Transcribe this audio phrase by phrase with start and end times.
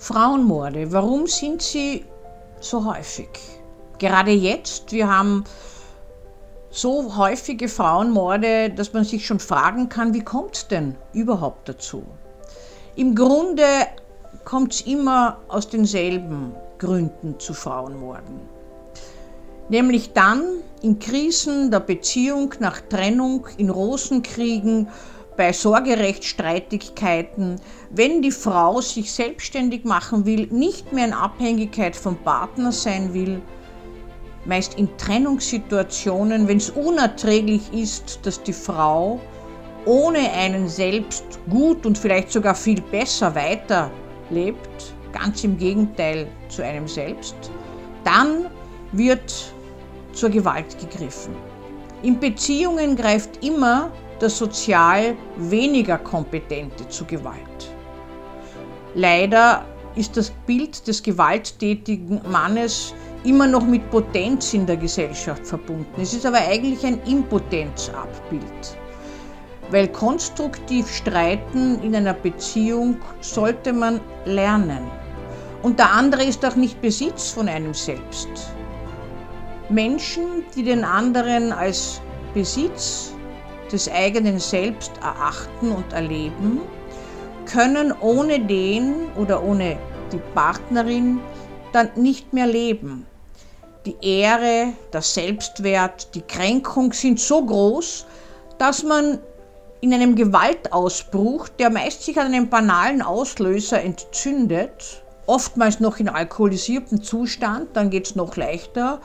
[0.00, 2.06] Frauenmorde, warum sind sie
[2.58, 3.28] so häufig?
[3.98, 5.44] Gerade jetzt, wir haben
[6.70, 12.02] so häufige Frauenmorde, dass man sich schon fragen kann, wie kommt es denn überhaupt dazu?
[12.96, 13.62] Im Grunde
[14.46, 18.40] kommt es immer aus denselben Gründen zu Frauenmorden.
[19.68, 20.42] Nämlich dann
[20.80, 24.88] in Krisen der Beziehung, nach Trennung, in Rosenkriegen,
[25.40, 27.56] bei Sorgerechtsstreitigkeiten,
[27.88, 33.40] wenn die Frau sich selbstständig machen will, nicht mehr in Abhängigkeit vom Partner sein will,
[34.44, 39.18] meist in Trennungssituationen, wenn es unerträglich ist, dass die Frau
[39.86, 46.86] ohne einen selbst gut und vielleicht sogar viel besser weiterlebt, ganz im Gegenteil zu einem
[46.86, 47.34] selbst,
[48.04, 48.44] dann
[48.92, 49.54] wird
[50.12, 51.34] zur Gewalt gegriffen.
[52.02, 57.74] In Beziehungen greift immer der sozial weniger Kompetente zu Gewalt.
[58.94, 66.00] Leider ist das Bild des gewalttätigen Mannes immer noch mit Potenz in der Gesellschaft verbunden.
[66.00, 68.76] Es ist aber eigentlich ein Impotenzabbild.
[69.70, 74.90] Weil konstruktiv streiten in einer Beziehung sollte man lernen.
[75.62, 78.28] Und der andere ist auch nicht Besitz von einem selbst.
[79.68, 82.00] Menschen, die den anderen als
[82.34, 83.12] Besitz
[83.72, 86.60] des eigenen Selbst erachten und erleben,
[87.46, 89.76] können ohne den oder ohne
[90.12, 91.20] die Partnerin
[91.72, 93.06] dann nicht mehr leben.
[93.86, 98.06] Die Ehre, der Selbstwert, die Kränkung sind so groß,
[98.58, 99.18] dass man
[99.80, 107.02] in einem Gewaltausbruch, der meist sich an einem banalen Auslöser entzündet, oftmals noch in alkoholisiertem
[107.02, 109.00] Zustand, dann geht es noch leichter,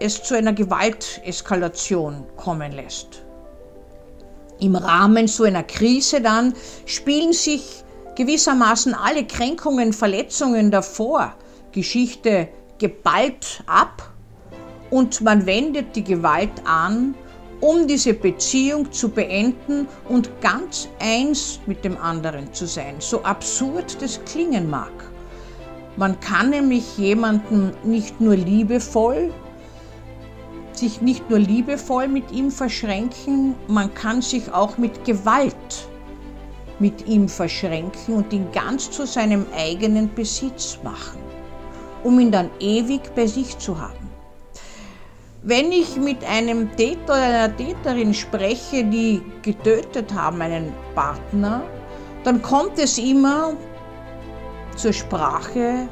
[0.00, 3.22] es zu einer Gewalteskalation kommen lässt.
[4.58, 6.54] Im Rahmen so einer Krise dann
[6.86, 7.84] spielen sich
[8.16, 11.34] gewissermaßen alle Kränkungen, Verletzungen davor,
[11.72, 12.48] Geschichte
[12.78, 14.10] geballt ab
[14.90, 17.14] und man wendet die Gewalt an,
[17.60, 24.00] um diese Beziehung zu beenden und ganz eins mit dem anderen zu sein, so absurd
[24.00, 24.92] das klingen mag.
[25.96, 29.32] Man kann nämlich jemanden nicht nur liebevoll,
[30.80, 35.88] sich nicht nur liebevoll mit ihm verschränken, man kann sich auch mit Gewalt
[36.78, 41.20] mit ihm verschränken und ihn ganz zu seinem eigenen Besitz machen,
[42.02, 44.08] um ihn dann ewig bei sich zu haben.
[45.42, 51.62] Wenn ich mit einem Täter oder einer Täterin spreche, die getötet haben, einen Partner,
[52.24, 53.54] dann kommt es immer
[54.76, 55.88] zur Sprache,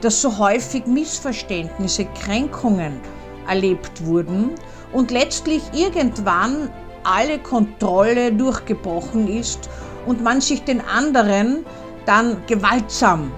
[0.00, 3.00] dass so häufig Missverständnisse, Kränkungen
[3.50, 4.52] erlebt wurden
[4.92, 6.70] und letztlich irgendwann
[7.02, 9.68] alle Kontrolle durchgebrochen ist
[10.06, 11.66] und man sich den anderen
[12.06, 13.30] dann gewaltsam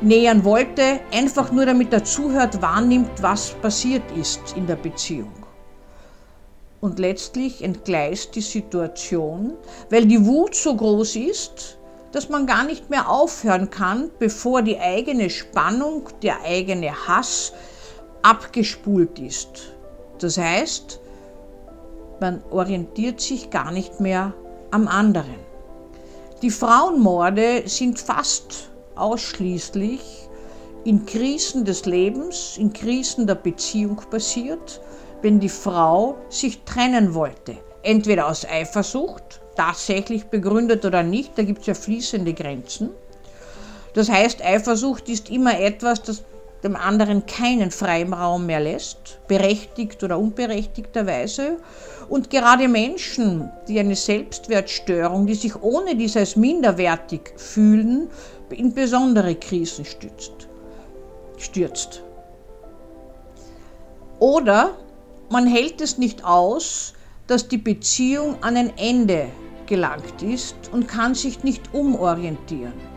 [0.00, 5.32] nähern wollte, einfach nur damit er zuhört, wahrnimmt, was passiert ist in der Beziehung.
[6.80, 9.52] Und letztlich entgleist die Situation,
[9.88, 11.78] weil die Wut so groß ist,
[12.10, 17.52] dass man gar nicht mehr aufhören kann, bevor die eigene Spannung, der eigene Hass
[18.22, 19.74] abgespult ist.
[20.18, 21.00] Das heißt,
[22.20, 24.32] man orientiert sich gar nicht mehr
[24.70, 25.34] am anderen.
[26.40, 30.00] Die Frauenmorde sind fast ausschließlich
[30.84, 34.80] in Krisen des Lebens, in Krisen der Beziehung passiert,
[35.22, 37.56] wenn die Frau sich trennen wollte.
[37.82, 42.90] Entweder aus Eifersucht, tatsächlich begründet oder nicht, da gibt es ja fließende Grenzen.
[43.94, 46.24] Das heißt, Eifersucht ist immer etwas, das
[46.62, 51.56] dem anderen keinen freien Raum mehr lässt, berechtigt oder unberechtigterweise.
[52.08, 58.08] Und gerade Menschen, die eine Selbstwertstörung, die sich ohne dies als minderwertig fühlen,
[58.50, 60.48] in besondere Krisen stützt,
[61.38, 62.02] stürzt.
[64.18, 64.76] Oder
[65.30, 66.92] man hält es nicht aus,
[67.26, 69.28] dass die Beziehung an ein Ende
[69.66, 72.91] gelangt ist und kann sich nicht umorientieren.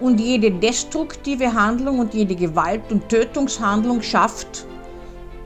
[0.00, 4.66] Und jede destruktive Handlung und jede Gewalt- und Tötungshandlung schafft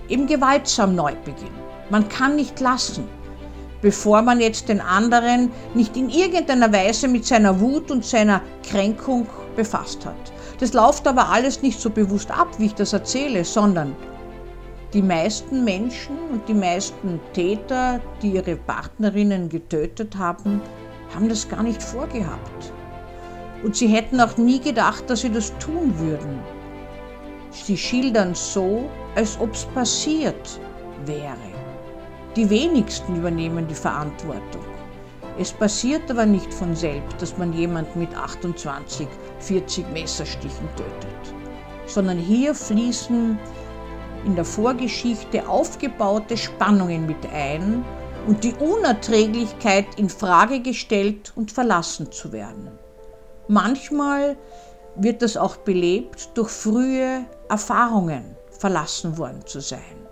[0.08, 1.48] im gewaltsam Neubeginn.
[1.88, 3.08] Man kann nicht lassen,
[3.80, 9.26] bevor man jetzt den anderen nicht in irgendeiner Weise mit seiner Wut und seiner Kränkung
[9.56, 10.32] befasst hat.
[10.60, 13.96] Das läuft aber alles nicht so bewusst ab, wie ich das erzähle, sondern
[14.92, 20.60] die meisten Menschen und die meisten Täter, die ihre Partnerinnen getötet haben,
[21.14, 22.71] haben das gar nicht vorgehabt.
[23.62, 26.40] Und sie hätten auch nie gedacht, dass sie das tun würden.
[27.50, 30.60] Sie schildern so, als ob es passiert
[31.06, 31.36] wäre.
[32.34, 34.64] Die wenigsten übernehmen die Verantwortung.
[35.38, 39.06] Es passiert aber nicht von selbst, dass man jemand mit 28,
[39.38, 41.34] 40 Messerstichen tötet,
[41.86, 43.38] sondern hier fließen
[44.24, 47.84] in der Vorgeschichte aufgebaute Spannungen mit ein
[48.26, 52.70] und die Unerträglichkeit in Frage gestellt und verlassen zu werden.
[53.52, 54.38] Manchmal
[54.96, 60.08] wird das auch belebt durch frühe Erfahrungen, verlassen worden zu sein.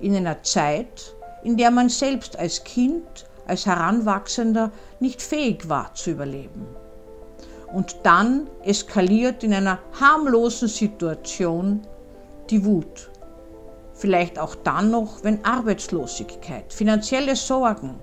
[0.00, 1.14] In einer Zeit,
[1.44, 4.70] in der man selbst als Kind, als Heranwachsender
[5.00, 6.66] nicht fähig war zu überleben.
[7.72, 11.86] Und dann eskaliert in einer harmlosen Situation
[12.50, 13.10] die Wut
[13.94, 17.94] vielleicht auch dann noch, wenn Arbeitslosigkeit, finanzielle Sorgen,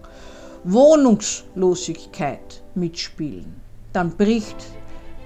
[0.63, 3.61] Wohnungslosigkeit mitspielen.
[3.93, 4.55] Dann bricht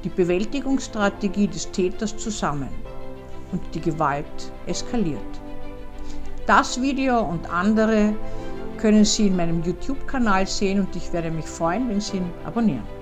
[0.04, 2.70] die Bewältigungsstrategie des Täters zusammen
[3.52, 5.20] und die Gewalt eskaliert.
[6.48, 8.14] Das Video und andere
[8.78, 12.95] können Sie in meinem YouTube-Kanal sehen und ich werde mich freuen, wenn Sie ihn abonnieren.